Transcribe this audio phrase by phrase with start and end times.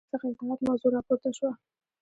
[0.11, 1.51] له امام څخه اطاعت موضوع راپورته شوه